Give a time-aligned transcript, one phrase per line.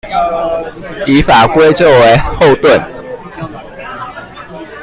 [1.05, 2.81] 以法規作為後盾